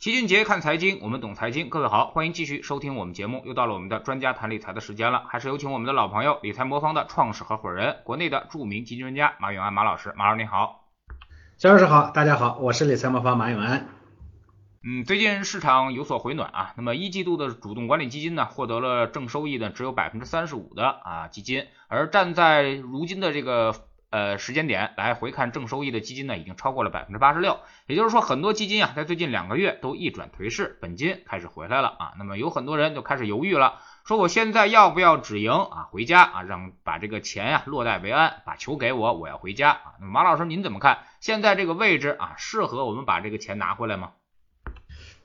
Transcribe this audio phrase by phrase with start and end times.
[0.00, 1.70] 齐俊杰看财经，我们懂财经。
[1.70, 3.42] 各位好，欢迎继续收听我们节目。
[3.44, 10.14] 又到了我们的专家谈理财的时间了，还是有请我们的老朋友，理财魔方的创始合伙人，国内的著名基金专家马永安马老师。
[10.16, 10.84] 马老师你好，
[11.56, 13.88] 肖老师好，大家好，我是理财魔方马永安。
[14.84, 23.74] 嗯，最近市场有所回暖啊，那么一季度的主动管理基金呢，获得了正收益的只有百分之三十五的啊基金，而站在如今的这个。
[24.10, 27.60] 呃，时间点来回看正收益的基金呢，已经超过了百分之八十六。
[27.86, 32.12] 也就是说，很多基金啊，在最近两个月都一转颓势，本金开始回来了啊。
[32.18, 39.82] 那么有很多人就开始犹豫了，说我现在要不要止盈啊，回家啊，让把这个钱呀落袋为安，把球给我，我要回家啊。
[40.00, 41.00] 那么马老师您怎么看？
[41.20, 44.12] 现在这个位置啊，适合我们把这个钱拿回来吗？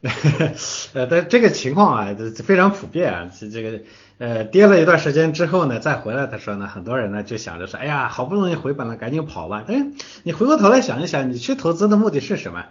[0.94, 2.14] 呃，但这个情况啊，
[2.44, 3.82] 非常普遍啊，这个。
[4.20, 9.64] 呃，跌了一段时间之后呢，再回来的时候呢，很多人呢就想着说，哎呀，好不容易回本了，赶紧跑吧。
[9.68, 9.88] 哎，
[10.24, 12.66] 你回过头来想一想，你去投资的目的是什么？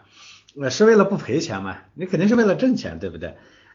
[0.60, 1.78] 呃，是为了不赔钱嘛？
[1.94, 3.34] 你肯定是为了挣钱，对不对？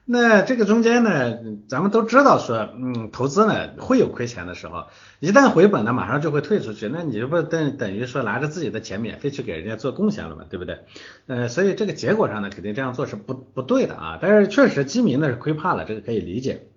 [0.09, 4.85] 那这个中间呢，咱们都知道说，嗯，投资呢会有亏钱的时候，
[5.19, 10.79] 一旦回本呢，马上就会退出去，那你这不等等于说拿着自己的钱免费去给人家做贡献了嘛，对不对？
[11.25, 14.19] 呃，所以这个结果上呢，肯定这样做是不不对的啊。
[14.21, 16.67] 但是确实基民呢是亏怕了，这个可以理解。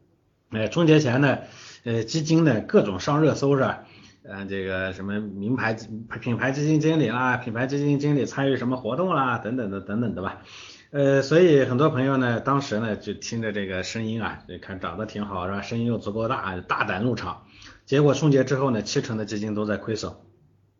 [0.50, 1.38] 哎，春节前呢，
[1.84, 3.84] 呃，基金呢各种上热搜是吧？
[4.24, 5.76] 嗯，这个什么名牌
[6.20, 10.42] 品牌基金经理啦，品牌基金经理参与什么活动啦，等等的等等的吧。
[10.90, 15.62] 呃，所以很多朋友呢，当时呢就听着这个声音啊，就看涨得挺好是吧？
[15.62, 17.44] 声音又足够大，大胆入场。
[17.86, 20.14] 结果春节之后呢，七成的基金都在亏损，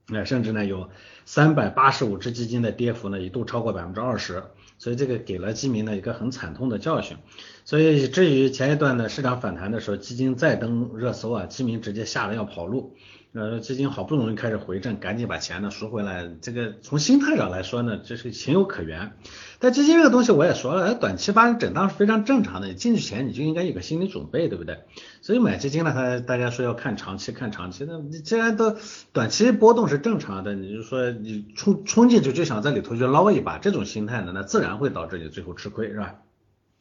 [0.09, 0.91] 那甚至呢有
[1.27, 4.43] 三百八十五只基金的跌幅呢一度超过百分之二十。
[4.81, 7.19] 所以这个给了基民呢一个很惨痛的教训，
[7.67, 12.97] 所以至于前一段的市场反弹的时候，基金再登热搜啊，基民直接吓得要跑路。
[13.33, 16.29] 呃，基金好不容易开始回正，赶紧把钱呢赎回来。
[16.43, 19.13] 这个从心态上来说呢，这是情有可原。
[19.61, 22.67] 但基金这个东西我也说了，短期发生震荡是非常正常的。
[22.67, 24.81] 你进去前你就应该有个心理准备，对不对？
[25.23, 27.85] 所以买基金呢，它大家说要看长期，看长期。
[27.89, 28.77] 那你既然都
[29.13, 36.17] 短期波动是正常的，你就说你冲冲进去就想在里头去捞一把，这种心态呢，那自然会导致你最后吃亏，是吧？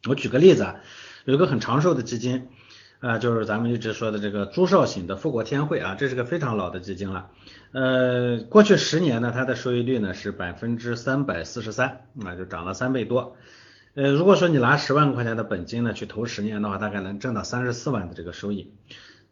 [0.08, 0.78] 我举个例子啊，
[1.26, 2.48] 有一个很长寿的基金。
[3.00, 7.30] 啊，就是咱们一直说的这个朱少醒的富国天惠啊，这是个非常老的基金了。
[7.72, 13.38] 呃，过去十年呢，它的收益率呢是百分之三百四十三，啊，就涨了三倍多。
[13.94, 18.74] 呃，如果说你拿十万块钱的本金呢去投十年的话，大概能挣到三十四万的这个收益。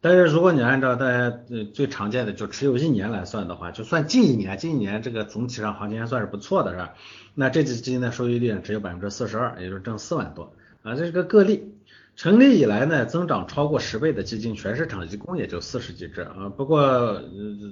[0.00, 1.38] 但是如果你按照大家
[1.74, 6.94] 最常见的就持有一年来算的话，就算近一年，近一年这个总体上行情还算是不错的，是吧？
[7.34, 11.74] 那这支基金的收益率只有百分之四十二，也就是挣四万多啊，这是个个例。
[12.18, 16.52] 成立以来呢，增长超过十倍的基金，全市场一共也就四十几只啊。
[16.56, 17.22] 不过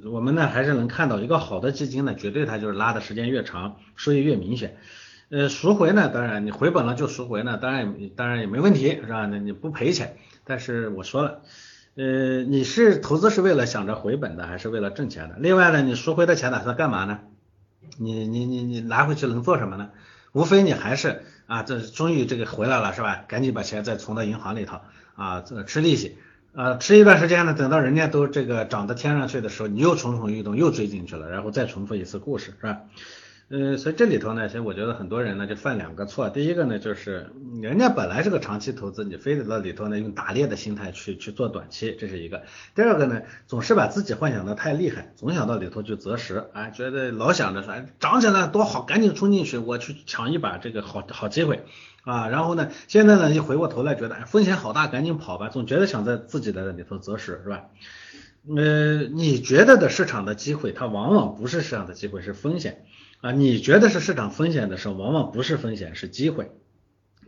[0.05, 4.77] 我们呢还是能看到，一个好的基金呢，绝对它就是拉的时间越长，收益越明显。
[5.31, 9.27] 呃，赎回呢，当然你回本了就赎回呢，当然当然也没问题，是吧？
[9.27, 10.17] 那你不赔钱。
[10.45, 11.43] 但是我说了，
[11.97, 15.35] 呃，你是投资是为了想着回本的，还是为了挣钱的？
[15.41, 17.19] 另外呢，你赎回的钱打算干嘛呢？
[17.99, 19.91] 你你你你拿回去能做什么呢？
[20.37, 23.25] 无非你还是啊，这终于这个回来了是吧？
[23.27, 24.81] 赶紧把钱再存到银行里头
[25.15, 26.19] 啊，这吃利息，
[26.55, 32.81] 啊，吃一段时间呢，等到人家都这个涨到天上去的时候，你又蠢蠢欲动，又追进去了，然后再重复一次故事是吧？
[33.49, 36.29] 呃，所以这里头呢，其实我觉得很多人呢就犯两个错。
[36.31, 37.31] 第一个呢，就是
[37.63, 42.43] 人家本来是个长期投资，你非得到里头呢用打猎的心态去去做短期，这是一个。
[42.75, 51.65] 第二个呢，总是把自己幻想的太厉害，总想到里头去择时，哎，觉得老想着说涨起来多好，赶紧冲进去，我去抢一把这个好好机会
[52.03, 52.27] 啊。
[52.27, 57.67] 然后呢，现在呢一回过头来觉得风险好大，赶紧跑吧，总觉得想在自己的里头择时，是吧？
[58.57, 62.85] 呃，你觉得的市场的机会，它往往不是市场的机会，是风险。
[63.27, 66.53] 啊，你觉得是市场风险的时候，往往不是风险，是机会。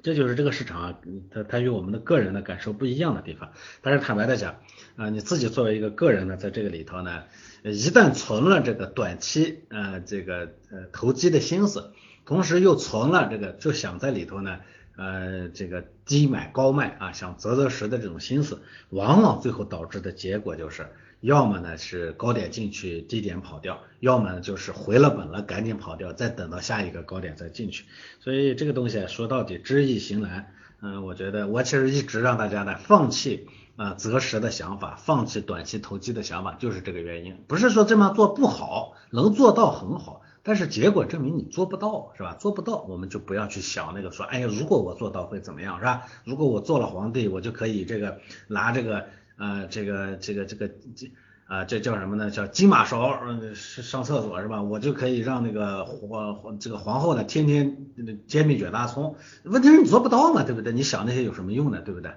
[0.00, 0.98] 这就是这个市场啊，
[1.28, 3.50] 它它与我们的个人的感受不一样的地方。
[3.82, 4.60] 但是坦白的讲，
[4.94, 7.24] 啊，你自己作为一个个人呢，在这个里头呢，
[7.64, 11.90] 一旦存了这个短期呃这个呃投机的心思，
[12.24, 14.60] 同时又存了这个就想在里头呢
[14.96, 20.86] 呃这个低买高卖啊，想择择时的这种心思，往往最后导致的结果就是。
[21.20, 27.84] 要么呢是高点进去，低点跑掉；要么呢就是回了本了，赶紧跑掉，再等到下一个高点再进去。
[28.20, 30.52] 所以这个东西说到底知易行难。
[30.80, 37.42] 嗯，我觉得我其实一直让大家呢放弃啊择时的想法，放弃短期投机的想法，就是这个原因。
[37.48, 42.36] 不是说这么做不好，能做到很好，但是结果证明你做不到，是吧？
[42.38, 46.04] 做不到，我们就不要去想那个说，哎呀，如果我做到会怎么样，是吧？
[46.22, 49.08] 如果我做了皇帝，我就可以这个拿这个。
[49.38, 51.10] 啊，这个这个这个这
[51.46, 52.30] 啊，这叫什么呢？
[52.30, 54.60] 叫金马勺，嗯，上厕所是吧？
[54.60, 57.86] 我就可以让那个皇皇这个皇后呢，天天
[58.26, 59.16] 煎饼卷大葱。
[59.44, 60.74] 问题是你做不到嘛，对不对？
[60.74, 61.80] 你想那些有什么用呢？
[61.80, 62.12] 对不对？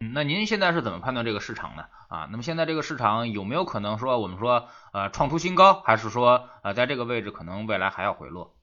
[0.00, 1.84] 那您现在是怎么判断这个市场呢？
[2.08, 8.54] 啊，那么现在这个市场有没有可能说我们说呃创出新高，还是说呃在这个位置可能未来还要回落？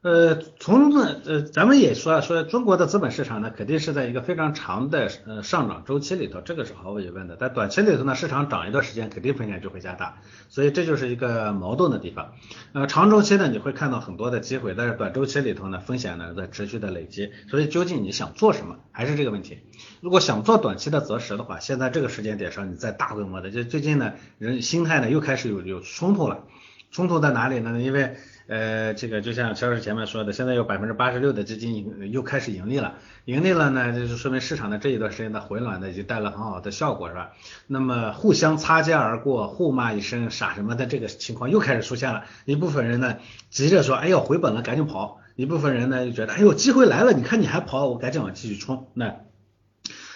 [0.00, 7.34] 呃，从呃，咱们也说说中国的资本市场呢，肯定是在一个非常长的呃上涨周期里头，这个是毫无疑问的。
[7.34, 12.32] 在短期里头呢，市场涨一段时间，肯定风险就会加大，所以这就是一个矛盾的地方。
[12.74, 17.32] 呃，长周期呢，你会看到很多的机会，但是短周期里头呢，风险呢在持续的累积。
[17.50, 19.58] 所以究竟你想做什么，还是这个问题。
[20.00, 26.44] 如果想做短期的择时的话，现在这个时间点上，你在大规模的，就最近呢，人心态呢又开始有有冲突了。
[26.90, 27.78] 冲突在哪里呢？
[27.82, 28.16] 因为
[28.48, 32.94] 呃，这个就像肖老师前面说的，现在有百分之八十六的基金又开始盈利了，
[33.26, 37.32] 盈利了呢，就是说明市场的这一段时间的回暖呢，已经带来很好的效果，是吧？
[37.66, 43.18] 那么互相擦肩而过，互骂一声傻什么的这个情况又开始出现了，一部分人呢
[43.50, 48.88] 急着说，哎呦回本了，赶紧跑；一部分人呢就觉得，哎呦机会来了，你看你还跑，我赶紧往继续冲。
[48.94, 49.16] 那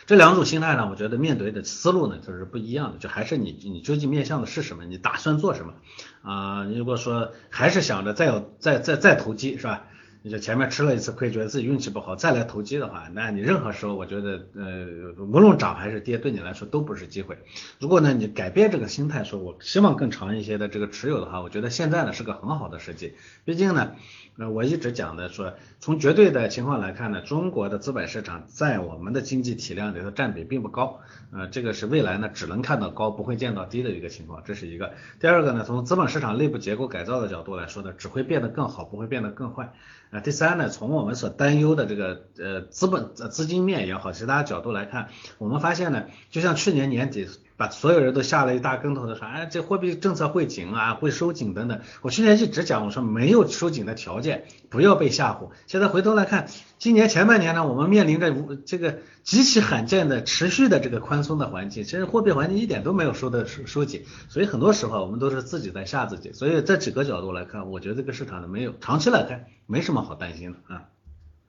[0.07, 5.75] 这两种心态呢，我觉得面对的思路呢就是不一样的，就还是你你究竟面向的是什么，你打算做什么
[6.23, 6.65] 啊？
[6.65, 9.85] 如果说还是想着再有再再再投机是吧？
[10.23, 14.87] 你就前面吃了一次亏，觉得自己运气不好，再来投机的话，那你任何时候我觉得呃
[15.19, 17.39] 无论涨还是跌，对你来说都不是机会。
[17.79, 23.15] 如果呢你改变这个心态，说我希望更长一些的这个持有的话，我觉得现在呢是个很好的时机，
[23.45, 23.93] 毕竟呢。
[24.39, 31.01] 呃，我一直讲的说，从绝对的情况来看呢，中国的资本市场在我们的经济体量里头占比并不高，
[31.33, 34.95] 呃，这个是未来呢只能看到高，不会见到低的一个情况，这是一个。
[35.21, 39.75] 第二个呢，从资本市场内部结构改造的角度来说呢，只会变得更好，不会变得更坏。
[40.13, 47.27] 啊，第三呢，从我们所担忧的这个呃资本资金面也好，其他角度来看，我们发现呢，就像去年年底。
[47.63, 51.79] 把所有人都吓了一大跟头的说，哎，这货币政策会紧啊，会收紧等等。
[52.01, 55.51] 我去年一直讲，我说没有收紧的条件，不要被吓唬。
[55.69, 56.49] 现在回头来看，
[56.81, 58.35] 今年前半年呢，我们面临着
[58.67, 66.33] 这个极其罕见的持续的这个宽松的环境，其实货币环境一点都没有收的收收紧，所以很多时候我们都是自己在吓自己。
[66.33, 70.83] 所以这几个角度来看，我觉得这个市场呢没有长期来看没什么好担心的啊。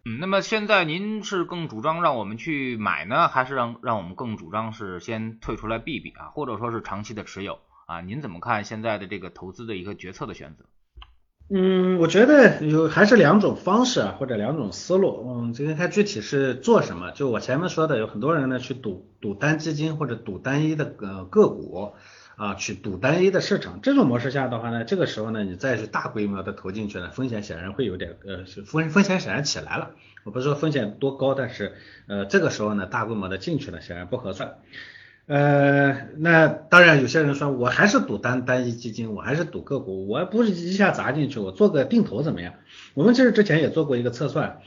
[0.06, 8.02] 嗯，那么现在您是更主张让我们去买呢，还是让让我们更主张是先退出来避避啊，或者说是长期的持有啊？
[8.02, 10.66] 您怎么看现在的这个投资的一个决策的选择？
[11.50, 15.26] 嗯，我觉得有还是两种方式啊，或者两种思路。
[15.26, 17.12] 嗯，这个看具体是做什么。
[17.12, 21.94] 就我前面说的，有很多人呢去赌赌单基金或者赌单一的呃个股。
[22.36, 29.92] 啊，去赌单一的市场，这种模式下的话呢，这个时候呢，你再去大规模的投进去呢，风险显然会有点，呃，风风险显然起来了。
[30.24, 31.74] 我不是说风险多高，但是，
[32.08, 34.56] 呃，这个时候呢，大规模的进去呢，显然不合算。
[35.28, 42.56] 呃，那当然有些人说，我还是赌单单一基金，我还是赌个股，我不是一下砸进去，我做个定投怎么样？
[42.94, 44.62] 我们其实之前也做过一个测算。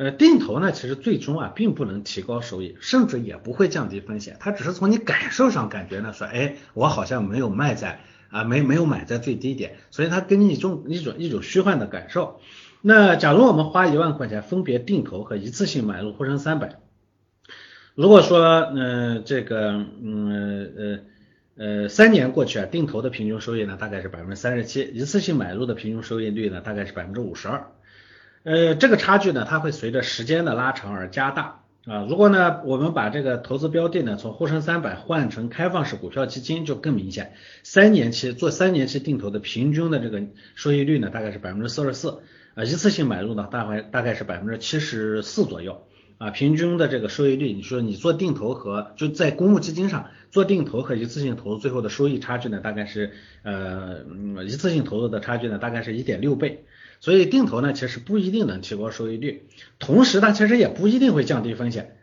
[0.00, 8.00] 呃，定投呢，其实最终啊，并不能提高收益，甚至也不会降低风险，它只是从你感受上感觉呢，说，哎，我好像没有卖在
[8.30, 12.40] 啊，没没有买在最低点，所以它给你一种一种一种虚幻的感受。
[12.80, 16.80] 那假如我们花一万块钱分别定投和一次性买入沪深三百，
[17.94, 20.98] 如果说，嗯，这个，嗯呃
[21.62, 27.70] 呃，三年过去啊，定投的平均收益呢，大概是百分之三十七，一次性买入的平均收益率呢，大概是百分之五十二。
[28.42, 32.06] 呃，这个差距呢，它会随着时间的拉长而加大啊。
[32.08, 37.34] 如果呢，我们把这个投资标的呢，从沪深三百换成开放式股票基金，就更明显。
[37.62, 40.22] 三年期做三年期定投的平均的这个
[40.54, 42.20] 收益率呢，大概是百分之四十四
[42.54, 42.64] 啊。
[42.64, 45.86] 一次性买入呢，大概大概是百分之七十四左右
[46.16, 46.30] 啊。
[46.30, 53.12] 平均的这个收益率，你说你做定投和就在公募基金上做定投和一次性投资最后的收益差距呢，大概是
[53.42, 54.02] 呃
[54.44, 56.64] 一次性投入的差距呢，大概是一点六倍。
[57.00, 61.96] 所以定投呢，其实不一定能提高收益率，同时它其实也不一定会降低风险。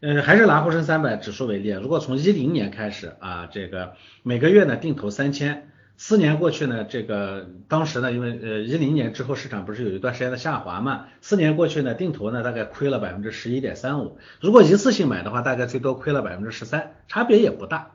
[0.00, 17.92] 嗯，还是拿沪深三百指数为例，如果从一零年开始啊，这个每个月呢定投三千，四年过去呢，这个当时呢，因为呃一零年之后市场不是有一段时间的下滑嘛，四年过去呢，定投呢大概亏了百分之十一点三五，如果一次性买的话，大概最多亏了百分之十三，差别也不大。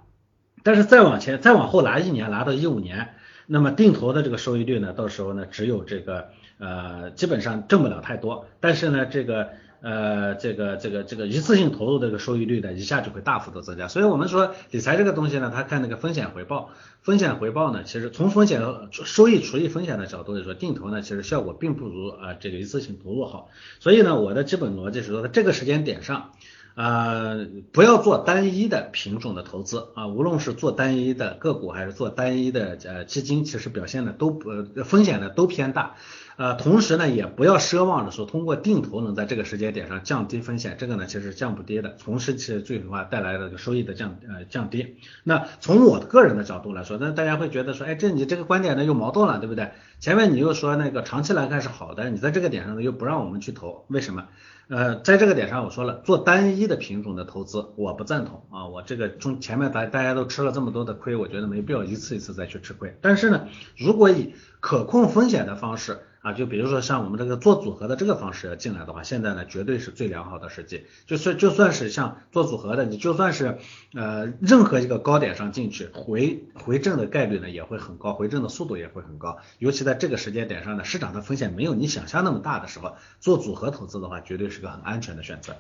[0.64, 3.14] 但是再往前再往后拿一年，拿到一五年，
[3.52, 6.30] 那么定投的这个收益率呢，到时候呢只有这个。
[6.62, 9.48] 呃，基本上挣不了太多，但是呢，这个
[9.80, 13.88] 呃，这个这个这个一次性投入这个收益率呢，一下就会大幅度增加。
[13.88, 23.50] 所以我们说理财这个东西呢，它看那个风险回报，风险回报呢，其实从风险收益除以风险的角度来说，定投呢，其实效果并不如啊这个一次性投入好。
[23.80, 26.32] 所以呢，我的基本逻辑是说，在这个时间点上。
[26.80, 34.50] 呃，不要做单一的品种的投资啊，无论是做单一的个股还是做单一的呃基金，其实表现的都不
[34.86, 35.98] 风险呢都偏大。
[36.40, 44.96] 呃，同时呢，也不要奢望着说通过定投能在这个时间点上降低风险，这个呢其实降不跌的，同时其实最终话带来的收益的降呃降低。
[45.26, 49.72] 那从我个人的角度来说，那大家会觉得说，哎，这你这个观点呢又矛盾了，对不对？
[50.00, 54.26] 前面你又说那个长期来看是好的，你在这个点上呢又不让我们去投，为什么？
[54.70, 62.98] 呃，在这个点上我说了，做单一的品种的投资我不赞同啊，我这个从前面大大家都吃了这么多的亏，我觉得没必要一次一次再去吃亏。
[63.02, 70.86] 但是呢，如果以可控风险的方式，啊，就比如说像我们这个做组合的这个方式要进来的话，现在呢绝对是最良好的时机。
[71.06, 73.58] 就算就算是像做组合的，你就算是
[73.94, 79.38] 呃任何一个高点上进去，回回正的概率呢也会很高，回正的速度也会很高。
[79.60, 85.56] 尤其在这个时间点上呢，市场的风险没有你想象那么大的时候，做组合投资的话，绝对是个很安全的选择。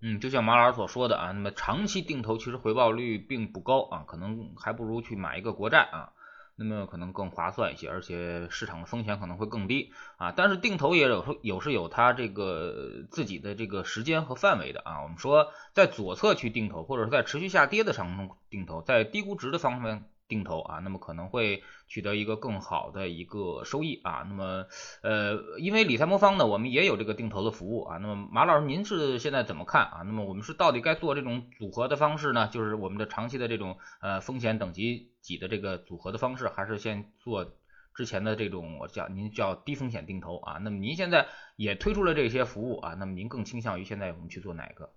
[0.00, 6.12] 嗯，就像马老师所说的啊，那么长期定投其实回报率并不高啊，可能还不如去买一个国债啊。
[6.62, 10.30] 那么可能更划算一些，而且市场的风险可能会更低啊。
[10.36, 15.00] 但是定投也有有是有它这个自己的这个时间和范围的啊。
[15.02, 20.04] 我们说在左侧去定投，或者是在持续下跌的上中定投，在低估值的方面。
[20.30, 24.24] 定投啊，那么可能会取得一个更好的一个收益啊。
[24.26, 24.66] 那么，
[25.02, 27.98] 呃，因为理财魔方呢，我们也有这个定投的服务啊。
[27.98, 30.02] 那么，马老师，您是现在怎么看啊？
[30.06, 32.48] 那么，我们是到底该做这种组合的方式呢？
[32.48, 37.52] 就是我们的长期的这种呃风险等级几的这个组合的方式，还是先做
[37.94, 40.58] 之前的这种我叫您叫低风险定投啊？
[40.62, 42.94] 那么，您现在也推出了这些服务啊？
[42.94, 44.92] 那么，您更倾向于现在我们去做哪个？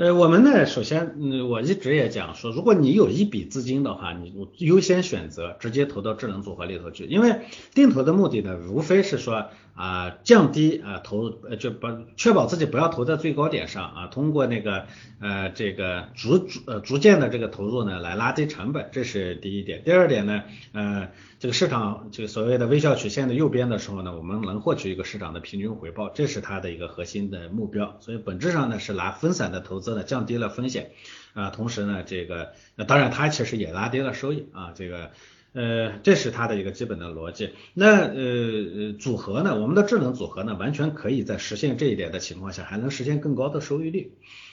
[0.00, 7.42] 呃，我们呢，首先，嗯，我一直也讲说，如果你有一笔资金的话，你优先选择直接投到智能组合里头去，因为
[7.74, 9.48] 定投的目的呢，无非是说。
[9.80, 14.88] 啊，降低啊投呃就把确保自己不要投在最高点上啊，通过那个
[15.20, 19.82] 呃这个逐逐呃逐渐的这个投入呢，来拉低成本，这是第一点。
[19.82, 20.42] 第二点呢，
[20.74, 21.08] 呃
[21.38, 27.96] 这个市场这个所谓的微笑曲线的右边的时候呢，我们能获取一个市场的平均回报，这是它的一个核心的目标。
[28.00, 30.90] 所以本质上呢是拿分散的投资呢降低了风险
[31.32, 32.52] 啊，同时呢这个
[32.86, 35.12] 当然它其实也拉低了收益啊这个。
[35.52, 37.50] 呃，这是它的一个基本的逻辑。
[37.74, 44.12] 那呃组合呢，我们的智能组合呢，完全可以在实现这一点的情况下，还能实现更高的收益率。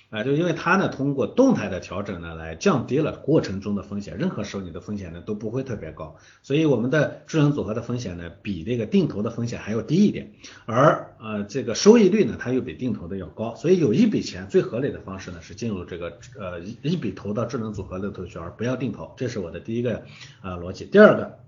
[0.10, 10.32] 啊，就因为它呢，通过动态的调整呢，来降低了过程中的风险，任何时候你的风险呢都不会特别高，所以我们的智能组合的风险呢，比那个定投的风险还要低一点，
[10.66, 20.04] 而呃这个收益率呢，它又比定投的要高，所以有一笔钱最合理的方式呢，是进入这个呃一笔投到智能组合里头去，而不要定投，这是我的第一个
[20.40, 20.86] 啊逻辑。
[20.86, 21.40] 第二个，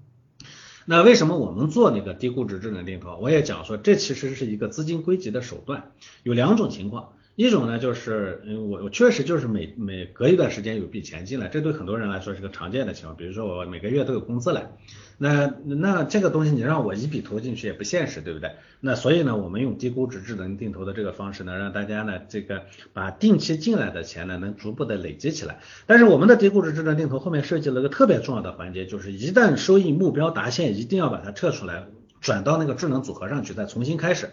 [0.85, 3.17] 那为什么我们做那个低估值智能定投？
[3.19, 7.13] 我也讲说，这其实是一个资金归集的手段，有两种情况。
[7.39, 13.15] 一种呢，就是嗯，我我确实就是每每隔一段时间有笔钱进来，这对很多人来说是个常见的情况。
[13.15, 14.69] 比如说我每个月都有工资来，
[15.17, 18.51] 那那这个东西你让我一笔投进去也不现实，对不对？
[18.81, 25.61] 那所以呢，我们用低估值智能定投的这个方式呢，让大家呢这个把定期进来的钱呢能逐步的累积起来。
[25.85, 31.87] 但是我们的低估值智能定投后面设计了个特别重要的环节，就是一旦收益目标达线，一定要把它撤出来，
[32.19, 34.29] 转到那个智能组合上去，再重新开始。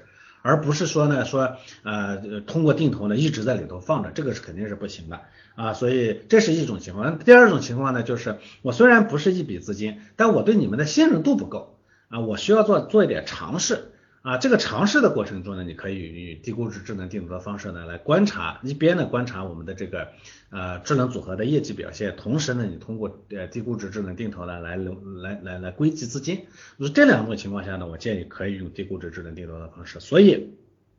[0.47, 5.21] 而不是说呢，说呃通过定投呢一直在里头放着，这个是肯定是不行的
[5.57, 7.19] 啊，所以这是一种情况。
[7.19, 11.77] 第二种情况呢，就是我虽然不是一笔资金，但我对你们的信任度不够
[12.09, 13.91] 啊，我需要做做一点尝试。
[14.27, 20.09] 啊，这个尝试的过程中呢，你可以与低估值智能定投的方式呢来观察，一边呢观察我们的这个
[20.51, 26.47] 呃智能组合的业绩表现，同时呢你通过呃低估值智能定投呢来来来来归集资金。
[26.93, 30.01] 这两种情况下呢，我建议可以用低估值智能定投的方式。
[30.01, 30.55] 所以，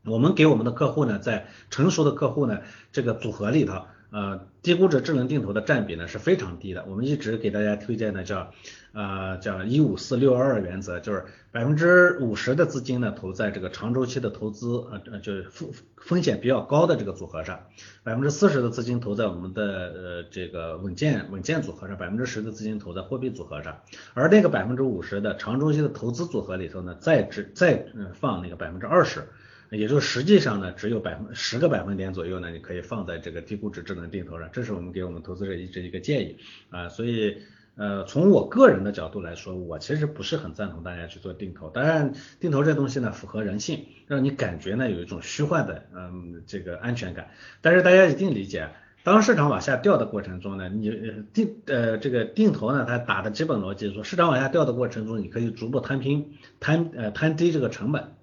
[0.06, 2.62] 我们给我们的客户呢，在成熟的客户呢
[2.94, 3.82] 这个组合里头。
[4.10, 6.86] 呃，低估值智能定投的占比呢是非常低的。
[6.88, 8.54] 我们一直给大家推荐的叫
[8.98, 17.60] 呃叫一五四六二二原则，就是百分之五十的资金呢投在这个长周期的投资呃呃就是风风险比较高的这个组合上，
[18.04, 23.80] 百分之四十的资金投在我们的呃这个稳健稳健组合上，百分之十的资金投在货币组合上，
[24.16, 27.86] 而那个百分之五十的长周期的投资组合里头呢，再只再
[28.16, 29.22] 放那个百分之二十。
[29.70, 36.38] 也就实际上呢，只有百分十个百分点左右呢，你可以放在这个低估值智能定投上，这是我们给我们投资者一直一个建议
[36.70, 36.88] 啊。
[36.88, 37.38] 所以
[37.78, 41.70] 呃，从我个人的角度来说，我其实不是很赞同大家去做定投。
[41.70, 47.30] 当然，定投这东西呢，符合人性，让你感觉呢有一种虚幻的嗯这个安全感。
[47.62, 48.70] 但是大家一定理解，
[49.04, 50.90] 当市场往下掉的过程中呢，你
[51.34, 58.16] 定呃这个定投呢，它打的基本逻辑说，市场往下掉的过程中，你可以逐步摊平摊呃摊低这个成本，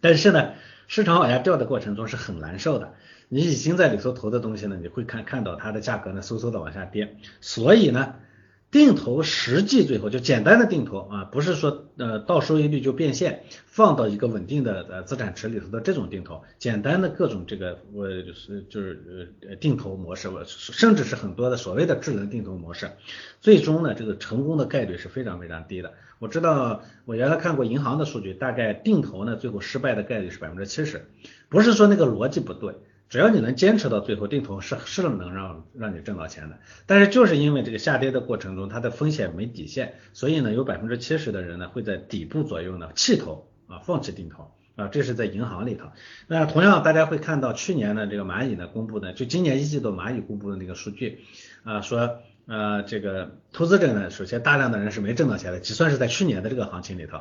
[0.00, 0.52] 但是呢。
[0.86, 2.92] 市场往下掉的过程中是很难受的，
[3.30, 8.14] 你已经在里头投的东西呢，你会看看到它的价格呢嗖嗖的往下跌，所以呢。
[8.74, 22.90] 定投实际最后就简单的定投啊，不是说呃到收益率就变现，放到一个稳定的呃资产池里头的这种定投，简单的各种这个我就是就是呃定投模式，我甚至是很多的所谓的智能定投模式，
[23.40, 25.92] 最终呢这个成功的概率是非常非常低的。
[26.18, 31.06] 我知道我原来看过银行的数据，大概定投呢最后失败的概率是百分之七十，
[31.48, 32.74] 不是说那个逻辑不对。
[33.08, 36.58] 只要你能坚持到最后，定投是是能让让你挣到钱的。
[36.86, 45.86] 但是就是因为这个下跌的过程中，它的风险没底线，所以呢，有百分之七十的人呢会在底部左右呢弃投啊，放弃定投啊，这是在银行里头。
[46.26, 51.20] 那同样大家会看到去年呢这个蚂蚁呢公布的，就今年一季度蚂蚁公布的那个数据
[51.62, 57.20] 啊，说呃这个投资者呢，首先大量的人是没挣到钱的，只算是在去年的这个行情里头。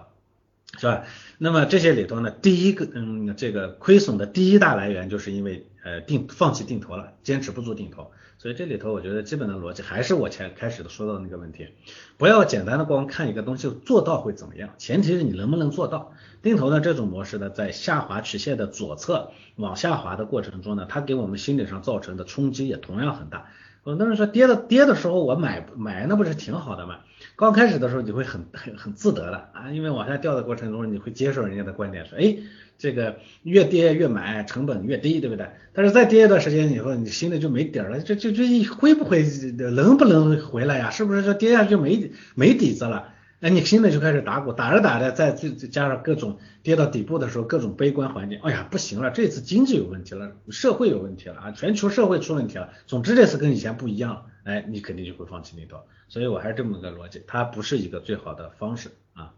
[0.77, 1.05] 是吧？
[1.37, 8.11] 那么这些里头呢，第一个，嗯，这个亏损的第一大来源就是因为呃定放弃定投了，坚持不住定投。
[8.39, 11.69] 所以这里头我觉得基本的逻辑还是我前开始的说到的那个问题，
[12.17, 16.13] 不要简单的光看一个东西做到会怎么样，前提是你能不能做到。
[16.41, 23.47] 定投的这种模式呢，在下滑曲线的左侧往下滑的过程中呢，它给我们心理上造成的冲击也同样很大。
[23.83, 26.99] 很多人说跌的跌的时候我买买那不是挺好的吗？
[27.35, 32.37] 刚开始的时候你会很很很自得的啊，因为往下掉的过程中你会接受人家的观点说，哎，
[32.77, 35.47] 这个越跌越买，成本越低，对不对？
[35.73, 39.25] 但是再跌一段时间以后，你心里就没底儿了，这这这会不会
[39.73, 40.89] 能不能回来呀？
[40.89, 43.09] 是不是就跌下去就没没底子了？
[43.43, 59.33] 哎，你心里就开始打鼓，打着打着，再再加上各种跌到底部的时候，各种悲观环境，哎呀，不行了，这次经济有问题了，社会有问题了啊，全球社会出问题了，总之这次跟以前不一样了，哎，你肯定就会放弃定投，所以我还是这么个逻辑，它不是一个最好的方式啊。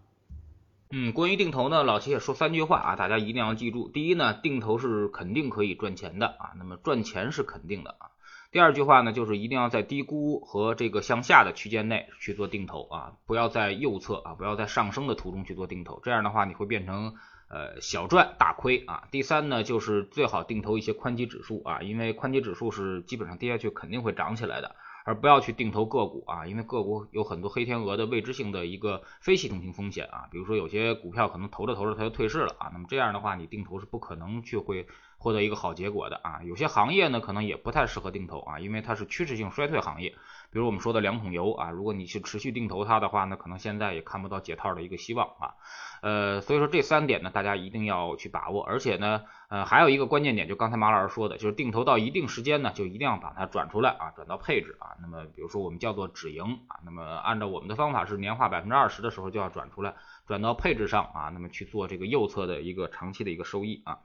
[0.92, 8.14] 嗯，关于定投呢，老齐也说三句话啊，大家一定要记住，第一呢，定投是肯定可以赚钱的啊，那么赚钱是肯定的啊。
[8.56, 17.16] 第二句话呢，就是一定要在低估和这个向下的区间内去做定投啊，不要在右侧啊，不要在上升的途中去做定投，这样的话你会变成
[17.50, 19.10] 呃小赚大亏啊。
[19.12, 34.88] 第三呢，就是最好定投一些宽基指数啊，因为宽基指数是基本上跌下去肯定会涨起来的，而不要去定投个股啊，因为个股有很多黑天鹅的未知性的一个非系统性风险啊，比如说有些股票可能投着投着它就退市了啊，那么这样的话你定投是不可能去会。
[35.26, 40.12] 获得一个好结果的啊，有些行业呢可能也不太适合定投啊，因为它是趋势性衰退行业，
[40.52, 45.56] 比如我们说的两桶油啊，如果你去持续定投它的话呢可能现在也看不到解套的一个希望啊。
[46.04, 54.94] 呃，所以说这三点呢，大家一定要去把握，而且呢，呃，还有一个关键点，就刚才马老师说的，就是定投到一定时间呢，就一定要把它转出来啊，转到配置啊。
[55.02, 59.96] 那么比如说我们叫做止盈啊，那么按照我们的方法是年化百分之二十的时候就要转出来。
[60.28, 64.00] 转到配置上啊，那么去做这个右侧的一个长期的一个收益啊。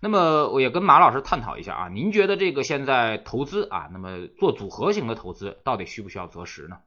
[0.00, 6.78] 那么我也跟马老师探讨一下啊，您觉得这个现在投资啊，那么做组合型的投资到底需不需要择时呢？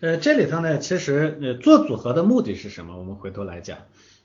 [0.00, 2.96] 呃，这里头呢，其实呃做组合的目的是什么？
[2.96, 3.78] 我们回头来讲，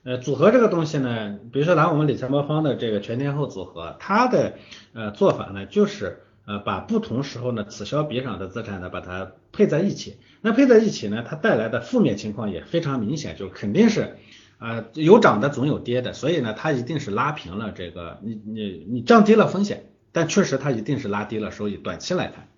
[0.04, 4.60] 呃，组合这个东西呢，比如说拿我们理财魔方的这个全天候组合，它的
[4.93, 10.17] 呃做法呢，就是呃把不同时候呢此消彼长的资产呢把它配在一起。
[10.41, 14.17] 那配在一起呢，它带来的负面情况也非常明显，就肯定是，
[14.60, 22.49] 呃有涨的总有跌的，所以呢，它一定是拉平了这个，你你你降低了风险，但确实它一定是拉低了收益，短期来看。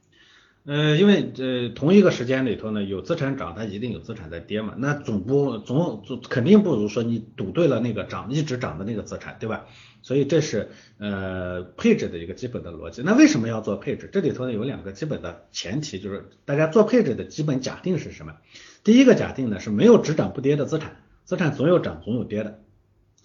[0.67, 9.65] 呃，因为呃同一个时间里头呢，有资产涨，它一定有资产在跌嘛，那总不总总肯定不如说你赌对了那个涨一直涨的那个资产，对吧？
[10.01, 13.04] 所以这是呃配置的一个基本的逻辑。
[13.04, 14.10] 那为什么要做配置？
[14.12, 18.34] 这里头呢有两个基本的前提，就是大家做配置的基本假定是什么？
[18.84, 22.60] 第一个假定呢是没有只涨不跌的资产，资产总有涨总有跌的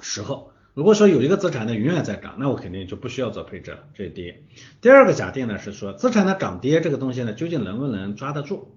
[0.02, 0.49] 时候。
[0.74, 4.34] 如果说有一个资产呢永远在涨，那我肯定就不需要做配置了，这是第一。
[4.80, 8.74] 第二个假定呢是说资产的涨跌这个东西呢究竟能不能抓得住？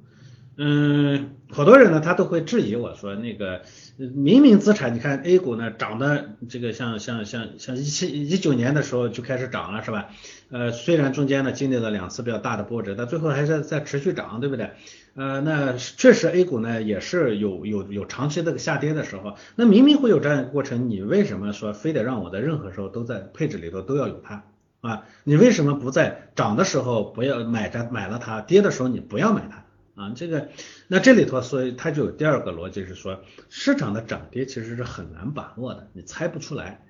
[0.55, 3.63] 嗯，好多人呢他都会质疑我说那个
[3.97, 10.09] 明明资产你看 A 股呢涨的这个像像像像一七一九年的时候就开始涨了是吧？
[10.51, 14.69] 呃虽然中间呢经历了两次比较大的波折，但最后还是在持续涨，对不对？
[15.15, 24.43] 呃，那确实 A 股呢也是有有有长期这个下跌的时候，那明明会有这样一个过程，你为什么说非得让我在任何时候都在配置里头都要有它
[24.81, 25.05] 啊？
[25.23, 30.13] 你为什么不在涨的时候不要买着买了它，跌的时候你不要买它啊？
[30.15, 30.49] 这个
[30.87, 36.83] 那这里头所以它就有第二个逻辑是说，市场的涨跌其实是很难把握的，你猜不出来。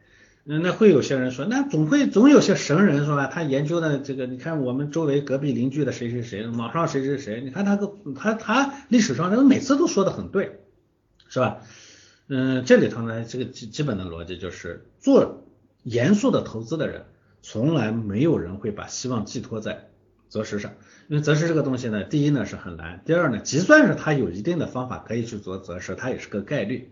[0.46, 3.28] 那会有些人说，那总会总有些神人是吧？
[3.28, 10.60] 他研究的这个，你看我们周围隔壁邻居的谁谁谁，网上谁谁谁，你看他个他他历史上他每次都说的很对，
[11.30, 11.62] 是吧？
[12.28, 15.46] 嗯，这里头呢，这个基基本的逻辑就是做
[15.84, 17.06] 严肃的投资的人，
[17.42, 19.88] 从来没有人会把希望寄托在
[20.28, 20.74] 择时上，
[21.08, 26.92] 因为择时这个东西呢，第一呢是很难，第二呢，就算是他有一定的方法可以去做择时，它也是个概率。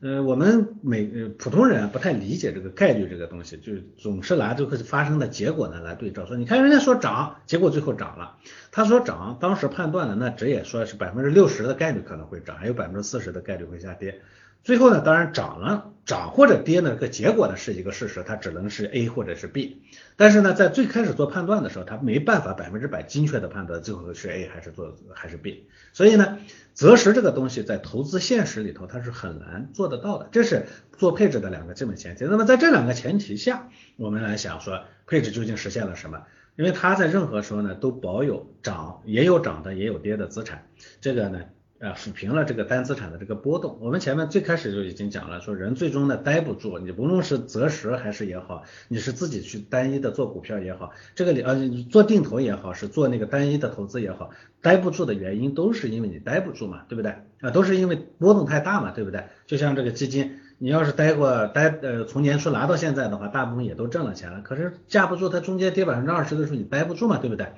[0.00, 8.36] 呃，我们每呃普通人不太理解这个概率这个东西，就总是拿这个发生的结果呢来对照，说你看人家说涨，结果最后涨了，
[8.70, 14.20] 他说涨，当时判断的那只也说是百分之六十的概率可能会涨，还有百分之四十的概率会下跌。
[14.64, 19.82] 最后呢，当然涨了，涨或者跌呢，这个结果呢是一个事实，它只能是 A 或者是 B。
[20.16, 25.66] 但是呢，在最开始做判断的时候，它没办法百分之百精确的判断最后是 A 还是做还是 B。
[25.94, 26.38] 所以呢，
[26.74, 30.66] 择时这个东西在投资现实里头它是很难做得到的，这是
[30.98, 32.24] 做配置的两个基本前提。
[32.26, 36.22] 那么在这两个前提下，我们来想说配置究竟实现了什么？
[36.56, 40.66] 因为它在任何时候呢都保有涨，也有涨的，也有跌的资产，
[41.00, 41.40] 这个呢。
[41.80, 43.78] 呃，抚平了这个单资产的这个波动。
[43.80, 51.56] 我们前面最开始就已经讲了，说人最终呢待不住，你无论是择时还是也好，你是自己去单一的做股票也好，这个里呃
[51.88, 57.14] 做定投也好，是做那个单一的投资也好，待不住的原因都是因为你待不住嘛，对不对？
[57.42, 59.26] 啊，都是因为波动太大嘛，对不对？
[59.46, 67.52] 就像这个基金，你要是待过待呃从年初拿到现在的话，大部分也都挣了钱了，可是架不住它中间跌百分之二十的时候，你待不住嘛，对不对？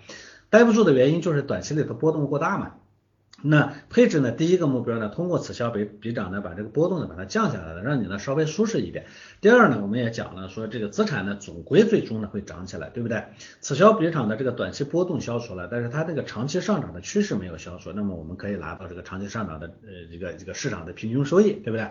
[0.51, 2.73] 待不住的原因就是短期里的波动过大嘛。
[3.43, 4.31] 那配置呢？
[4.31, 9.07] 第一个目标呢，通过此消彼彼长呢，把这个波动呢把它降下来了，让你呢稍微舒适一点。
[9.41, 13.25] 第二呢，我们也讲了，说这个资产呢总归最终呢会涨起来，对不对？
[13.61, 21.91] 此消彼长的这个短期波动消除了，但是它这个长期上涨的趋势没有消除，那么我们可以拿到这个长期上涨的呃一个这个市场的平均收益，对不对？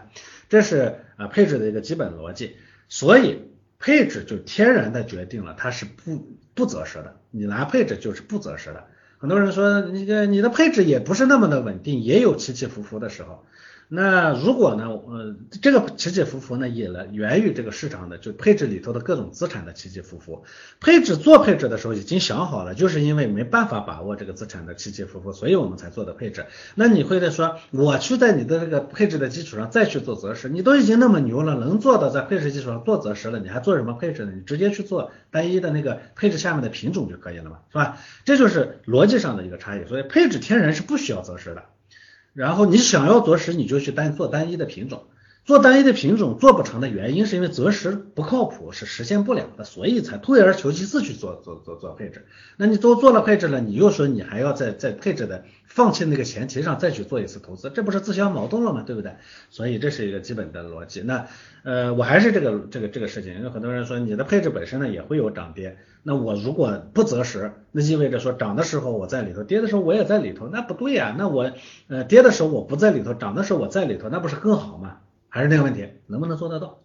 [0.50, 2.58] 这是啊配置的一个基本逻辑，
[2.90, 3.40] 所以
[3.80, 8.86] 配置就天然的决定了它是不不择时的，你拿配置就是不择时的。
[9.20, 13.44] 很多人说，你个你的配置也不是那么的稳定，也有起起伏伏的时候。
[13.92, 20.44] 那如果呢，呃，这个起起伏伏呢，也来源于这个市场的就配置里头的各种资产的起起伏伏。
[20.80, 26.46] 配置做配置的时候已经想好了，就是因为没办法把握这个资产的起起伏伏，所以我们才做的配置。
[26.76, 34.34] 那你会在说，我去在你的这个配置的基础上再去做择时，你都已经那么牛了，能做到在配置基础上做择时了，你还做什么配置呢？
[34.36, 37.98] 你直接去做单一的那个配置下面的品种就可以了嘛，是吧？
[38.24, 39.84] 这就是逻辑上的一个差异。
[39.88, 41.64] 所以配置天然是不需要择时的。
[42.40, 45.04] 然后你想要择时，你就去单做单一的品种，
[45.44, 52.26] 做单一的品种做不成的原因是因为择时不靠谱，是实现不了的，所以才退而求其次去做做做做配置。
[52.56, 58.84] 那你都做了配置了，你又说你还要在在配置的放弃那个前提上再去做一次投资，这不是自相矛盾了吗？
[58.88, 59.18] 对不对？
[59.50, 61.02] 所以这是一个基本的逻辑。
[61.02, 61.28] 那
[61.64, 65.78] 呃，我还是这个这个这个事情，有很多人说你的配置本身呢也会有涨跌。
[66.04, 71.16] 那我如果不择时，那意味着说涨的时候我在里头，跌的时候我也在里头，那不对呀。
[71.18, 71.52] 那我
[71.88, 74.98] 呃跌的时候我不在里头，涨的时候我在里头，那不是更好吗？
[75.28, 76.80] 还是那个问题，能不能做得到？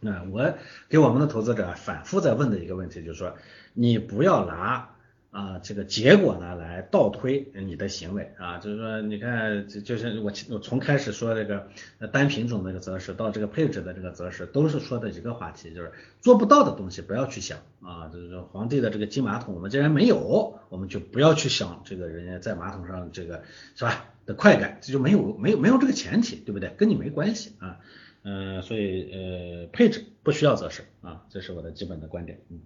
[0.00, 0.54] 那我
[0.88, 3.34] 给我们的投资者反复在问的一个问题就是说，
[3.72, 4.88] 你不要拿。
[5.32, 11.66] 啊，这个结果呢，来倒推你的行为啊，就是说，你看，就就是我我从开始说这个
[12.12, 15.90] 单品种那个择时，到这个配置的这个择时，都是说的一个话题，就是
[16.20, 23.42] 做不到的东西不要去想啊，就是说皇帝的这个金马桶我们既然没有，我们就不要去想这个人家在马桶上这个
[23.74, 26.68] 是吧的快感，这就没有没有没有这个前提，对不对？
[26.76, 27.78] 跟你没关系啊，
[28.22, 32.60] 嗯，所以呃配置不需要择时啊，这是我的基本的观点，嗯。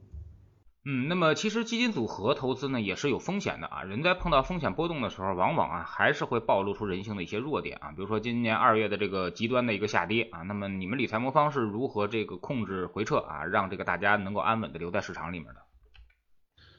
[0.89, 15.57] 嗯，那么其实基金组合投资呢也是有风险的啊，人在碰到风险波动的时候，往往啊还是会暴露出人性的一些弱点啊，比如说今年二月的这个极端的一个下跌啊，那么你们理财魔方是如何这个控制回撤啊，让这个大家能够安稳的留在市场里面的？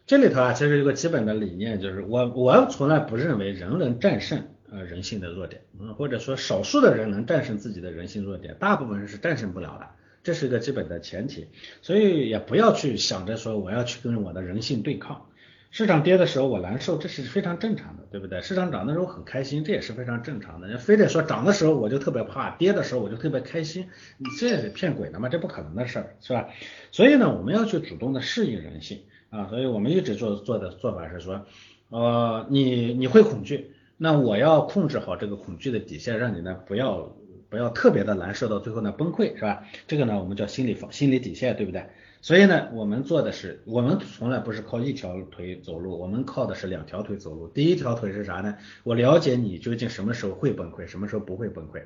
[0.06, 4.42] 这里头啊，其实有个基本的理念，就是我我从来不认为人能战胜
[4.72, 9.90] 呃人性的弱点，嗯，或者说少数的人能战胜自己的人性弱点，大部分人是战胜不了的。
[10.28, 11.48] 这是一个基本的前提，
[11.82, 15.28] 所以也不要去想着说我要去跟我的人性对抗。
[15.72, 18.42] 市场跌的时候我难受，这是非常正常的，对不对？
[18.42, 20.68] 市场涨的时候很开心，这也是非常正常的。
[20.68, 23.88] 你非得说涨的时候我就特别怕，跌的时候我就特别开心，
[24.18, 25.30] 你这是骗鬼的吗？
[25.30, 26.50] 这不可能的事儿，是吧？
[26.92, 29.48] 所以呢，我们要去主动的适应人性啊。
[29.48, 31.46] 所以我们一直做做的做法是说，
[31.88, 37.16] 呃，你你会恐惧，那我要控制好这个恐惧的底线，让你呢不要。
[37.50, 39.64] 不要特别的难受到最后呢崩溃是吧？
[39.88, 41.86] 这个呢我们叫心理防心理底线对不对？
[42.20, 47.48] 所以呢我们做的是我们从来不是靠一条腿走路，我们靠的是两条腿走路。
[47.48, 48.58] 第一条腿是啥呢？
[48.84, 51.84] 我了解你究竟什么时候会崩溃，什么时候不会崩溃。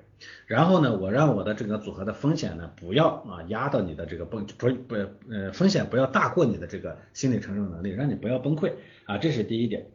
[0.47, 4.95] 然后呢我让我的这个组合的风险呢不要啊压到你的这个崩不不
[5.29, 8.71] 呃风险不要大过你的这个心理承受能力，让你不要崩溃
[9.05, 9.85] 啊这是第一点。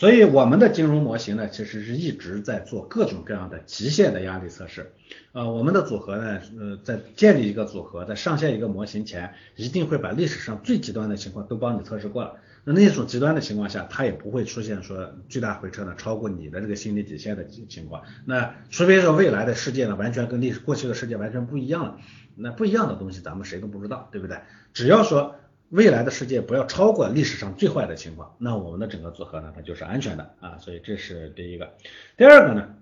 [0.00, 4.92] 所以我们的金融模型呢，其实是一直在做各种各样的极限的压力测试。
[5.32, 12.36] 呃，我们的组合呢，呃，在建立一个组合，在上线一个模型前，一定会把历史上最极端的情况都帮你测试过了。
[12.64, 18.02] 那那种极端的情况下，它也不会出现说巨大回撤呢，超过你的这个心理底线的情况。
[18.24, 21.98] 那除非说未来的世界呢，完全跟历史过去的世界完全不一样了，
[22.36, 24.38] 那不一样的东西咱们谁都不知道，对不对？
[24.72, 25.36] 只要说。
[25.70, 31.74] 未来的世界不要超过历史上最坏的情况，那我们的整个组合呢，它就是安全的啊，所以这是第一个。
[32.16, 32.74] 第二个呢，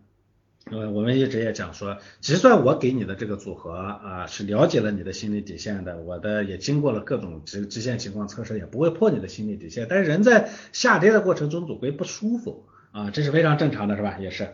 [0.71, 9.87] 呃，我们一直也讲说，就算我给你的这个组合啊是了解了你的心理底线的，我的也经过了各种极极限情况测试，也不会破你的心理底线。
[9.89, 14.17] 但是人在下跌的过程中总归不舒服啊，这是非常正常的，是吧？
[14.19, 14.49] 也是。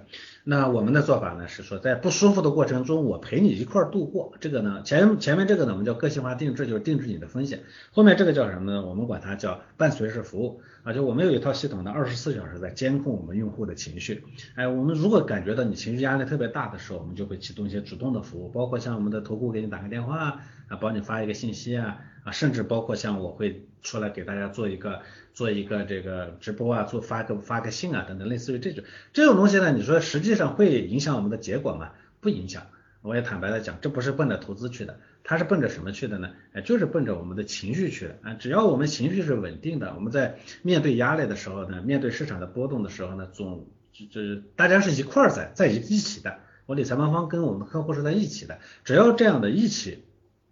[0.46, 4.35] 那我们的做法呢是说，在不舒服的过程中，我陪你一块儿度过。
[4.40, 7.61] 这个呢，前前面这个呢，我们叫个性化定制，就是定制你的风险。
[7.92, 8.85] 后面这个叫什么呢？
[8.85, 14.22] 我们管它叫伴随式服务啊，就我们有一套系统呢，二十四小时在监控我们用户的情绪。
[14.54, 25.03] 哎，我们如果感觉到你情绪压力特别大的时候，我们就会启动一些主动的服务，包括像我们的投顾给你打个电话啊，帮你发一个信息啊，啊，甚至包括像我会出来给大家做一个。
[25.35, 31.90] 做一个这个直播啊，做发个发个信啊等等，类似于这种这种东西呢，你说实际上会影响我们的结果吗？
[32.20, 32.68] 不影响。
[33.03, 36.31] 我也坦白的讲，这不是奔着投资去的，它是奔着什么去的呢？
[36.53, 38.35] 哎，就是奔着我们的情绪去的啊。
[38.35, 46.38] 只要我们情绪是稳定的，我们在面对压力的时候呢，面对市场的波动的时候呢，总就是大家是一块在在一一起的。
[46.66, 50.05] 我理财方方跟我们客户是在一起的，只要这样的一起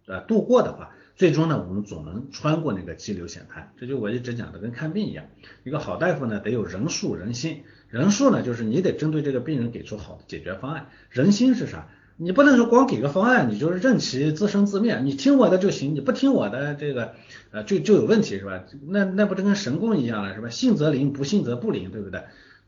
[0.07, 0.93] 呃度过的话。
[1.15, 5.25] 最终呢，我们总能穿过那个激流险滩，这就我一直讲的，跟看病一样，
[5.63, 11.87] 一个好大夫呢得有人术人心，人术呢就是你得针对这个病人给出好的解决方案，人心是啥？
[12.15, 17.13] 你不能说光给个方案，你就是任其自生自灭，你听我的就行，你不听我的这个
[17.51, 18.65] 呃就就有问题是吧？
[18.87, 20.49] 那那不就跟神功一样了是吧？
[20.49, 22.21] 信则灵，不信则不灵，对不对？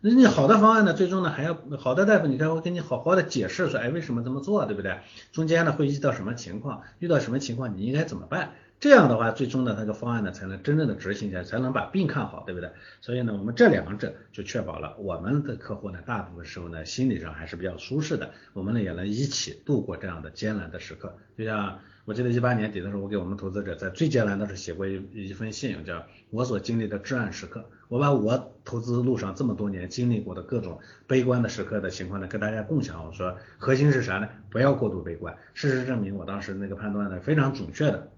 [0.07, 4.99] 那你好的方案呢，最终呢还要好的大夫，你看会给你好好的解释说，哎，为什么这么做，对不对？
[5.31, 8.51] 中间呢会遇到什么情况，遇到什么情况你应该怎么办？
[8.79, 12.69] 这样的话，最终呢那个方案呢才能真正的执行起来，才能把病看好，对不对？
[13.01, 21.79] 所以呢，我们这两者就确保了我们的客户呢，大部分时候呢心理上还是比较舒适的，我们呢也能一起度过这样的艰难的时刻，就像。
[22.05, 27.67] 我记得一八年底的时候，我给我们投资者在最艰难的时候写过一一封信，叫我所经历的至暗时刻。
[27.87, 33.03] 我把我投资路上这么多年经历过的各种悲观的时刻的情况呢，跟大家共享。
[33.03, 34.29] 我说核心是啥呢？
[34.51, 35.35] 不要过度悲观。
[35.55, 38.11] 事实证明，我当时那个判断呢非常准确的。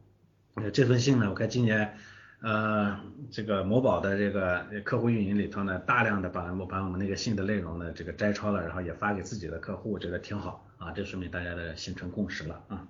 [0.73, 1.93] 这封信呢，我看今年
[2.41, 2.99] 呃
[3.31, 12.85] 这个某宝的这个客户运营里头呢，大量的把我把我们那个信的内容呢这个摘抄了，然后也发给自己的客户，我觉得挺好啊，这说明大家的形成共识了啊。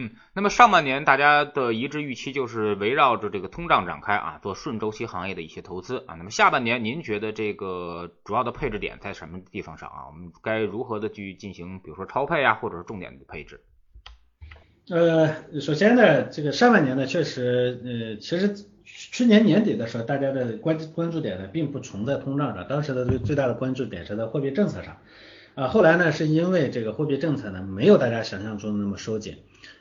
[0.00, 6.14] 嗯，那么上半年大家的一致预期就是围绕着这个通胀展开啊，做顺周期行业的一些投资啊。
[6.14, 10.06] 那么下半年您觉得这个主要的配置点在什么地方上啊？
[10.06, 13.60] 我们该如何的去进行，比如说超配啊，或者是重点的配置？
[14.88, 24.98] 呃，首先呢，这个上半年呢，确实，呃，其实去年年底的时候，大家的关关注点呢，并不存在通胀上，当时的最最大的关注点是在货币政策上
[25.56, 25.66] 啊。
[25.66, 29.38] 后来呢，是因为这个货币政策呢，没有大家想象中那么收紧。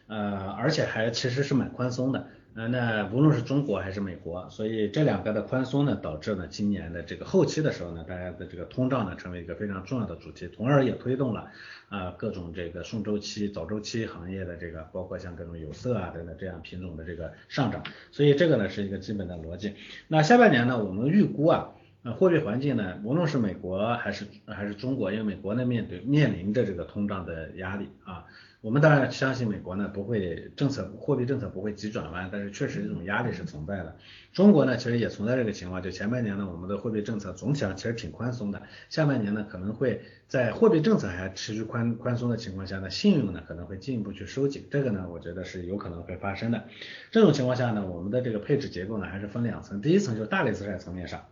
[0.07, 11.51] 呃，而且还其实是蛮宽松的，呃，那无论是中国还是美国，所以这两个的宽松呢，导致呢今年的这个后期的时候呢，大家的这个通胀呢成为一个非常重要的主题，从而也推动了
[11.89, 19.75] 啊各种这个顺周期、早周期行业的这个，包括像各种有色啊等等这样品种的这个上涨，所以这个呢是一个基本的逻辑。
[20.07, 21.69] 那下半年呢，我们预估啊，
[22.03, 28.25] 呃，货币环境呢，无论是美国还是还是中国，因为美国呢面对面临着这个通胀的压力啊。
[28.59, 33.95] 我们当然相信美国呢不会政策货币政策不会急转弯，但是确实这种压力是存在的。
[34.33, 46.65] 中国呢其实也存在这个情况，就前半年呢我们的货币政策总体上其实挺宽松的，下半年呢可能会在货币政策还持续宽宽松的情况下呢，信用呢可能会进一步去收紧，这个呢我觉得是有可能会发生的。
[47.11, 51.25] 这种情况下呢，我们的这个配置结构呢还是分两层，第一层就是大类资产层面上，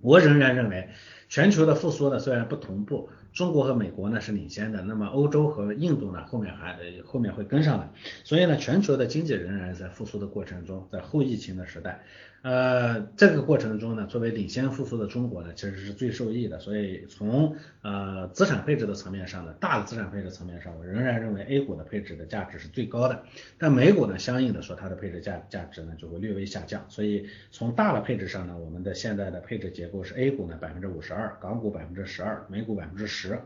[0.00, 0.90] 我仍然认为
[1.28, 3.08] 全球的复苏呢虽然不同步。
[3.36, 7.90] 中国和美国呢是领先的，那么欧洲和印度呢后面还后面会跟上的，
[8.24, 12.02] 所以呢全球的经济仍然在复苏的过程中，在后疫情的时代。
[12.46, 16.60] 呃，这个过程中呢，作为领先复苏的中国呢，其实是最受益的。
[16.60, 23.24] 所以从呃资产配置的层面上呢，大的资产配置层面上，我仍然认为 A 股的配置的价值是最高的。
[23.58, 26.86] 但美股呢，相应的说它的配置价价值呢就会略微下降。
[26.88, 33.40] 所以从大的配置上呢，我们的现在的配置结构是 A 股呢百分之五十二，港股百分之十二，美股百分之十，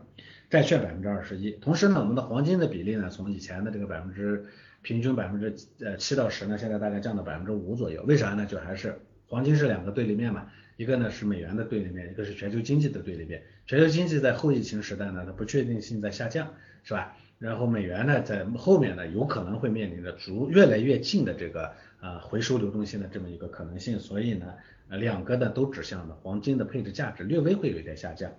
[0.51, 1.53] 债券百分之二十一。
[1.53, 4.45] 同时呢，我们的黄金的比例呢，从以前的这个百分之
[4.83, 8.03] 平均百分之呃七到十呢，现在大概降到百分之五左右。
[8.05, 8.47] 为啥呢？
[8.47, 13.43] 就还是黄金是两个对立面嘛，一个呢是美元的对立面，一个是全球经济的对立面。
[13.67, 17.17] 全球经济在后疫情时代呢，它不确定性在下降，是吧？
[17.39, 24.55] 然后美元呢在后面呢有可能会面临着逐越来越近的这个呃回收流动性的这么一个可能性，所以呢
[24.89, 28.33] 两个呢都指向了黄金的配置价值略微会有一点下降。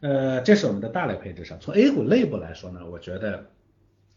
[0.00, 3.46] 呃，这是我们的大类配置上，从 A 股内部来说呢，我觉得。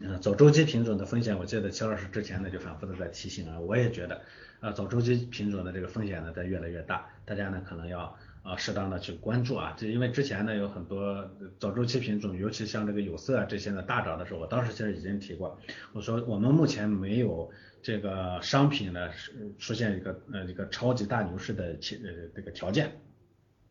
[0.01, 4.21] 嗯，走周期品种的风险，我记得邱老师之前呢就反复的在提醒啊，我也觉得，
[4.61, 15.59] 啊走周期品种的这个风险呢在越来越大，大家呢可能要啊适当的去关注啊，就因为之前呢有很多走周期品种，尤其像这个有色啊这些呢大涨的时候，我当时其实已经提过，
[15.91, 23.01] 我说我们目前没有这个商品呢是出现一个呃一个超级大牛市的呃这个条件，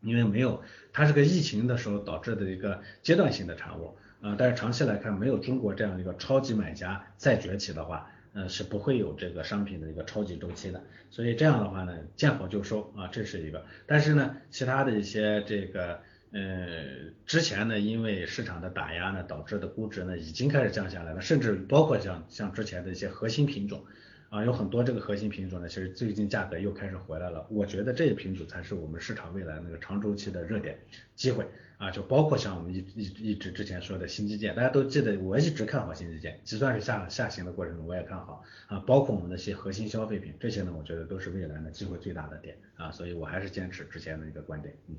[0.01, 0.61] 因为没有，
[0.93, 3.97] 它是个疫情的时候导致的一个阶段性的产物。
[4.21, 10.83] 呃，但是长期来看，没有中国这样一个超级买家再崛起的话，呃，是不会有这个商品的一个超级周期的。
[11.09, 13.65] 所以这样的话呢，见好就收啊，这是一个。
[13.85, 15.99] 但是呢，其他的一些这个，
[16.31, 16.85] 呃，
[17.25, 23.83] 之前呢，因为市场的打压呢，导致的估值呢，已经开始降下来了，甚至包括像像之前的一些核心品种。
[24.29, 27.47] 啊，有很多这个核心品种呢，其实最近价格又开始回来了。
[27.49, 30.77] 我觉得这些品种才是我们市场未来那个长周期的热点
[31.15, 31.43] 机会
[31.79, 44.97] 啊，就包括像我们一一一直之前说的新基建，大家都记得我一直看好新基建，就算是下下行的过程中我也看好啊，包括我们那些核心消费品，这些呢，我觉得都是未来的机会最大的点啊，所以我还是坚持之前的一个观点，嗯。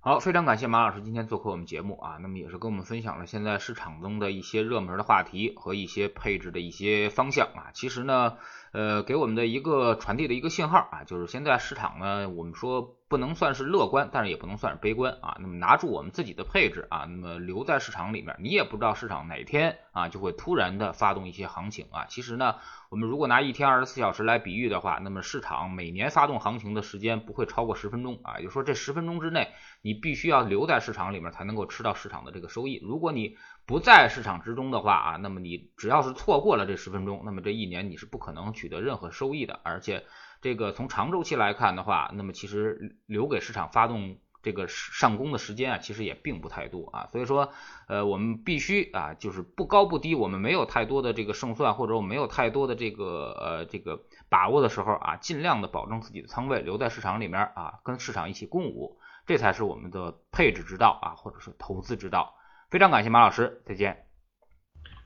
[0.00, 7.70] 好，非常感谢马老师今天做客我们节目啊，那么也是跟我们分享了现在市场中的一些热门的话题和一些配置的一些方向啊。
[7.72, 8.36] 其实呢，
[8.72, 12.98] 呃，给我们的一个传递的一个信号啊，就是现在市场呢，我们说。
[13.12, 15.36] 不能算是乐观，但是也不能算是悲观啊。
[15.38, 22.06] 那么拿住我们自己的配置啊，那么留在市场里面，你也不知道市场哪天啊就会突然的发动一些行情啊。
[22.08, 22.54] 其实呢，
[22.88, 28.38] 我们如果拿一天二十四小时来比喻的话，那么市场每年发动行情的时间不会超过十分钟啊。
[28.38, 29.50] 也就是说，这十分钟之内，
[29.82, 32.80] 你必须要留在市场里面才能够吃到市场的这个收益。
[32.82, 40.06] 如果你不在市场之中的话啊，那么你只要是错过了这十分钟，那么这一年你是不可能取得任何收益的，而且。
[40.42, 47.08] 这个从长周期来看的话，那么其实留给市场发动这个上攻的时间啊，其实也并不太多啊。
[47.12, 47.52] 所以说，
[47.86, 62.34] 呃，我们必须啊，就是不高不低，我们没有太多的这个胜算，或者我们没有太多的这个呃这个把握的时候啊，尽量的保证自己的仓位留在市场里面啊，跟市场一起共舞，这才是我们的配置之道啊，或者是投资之道。
[62.68, 64.06] 非常感谢马老师，再见。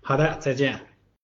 [0.02, 0.95] 好的，再见。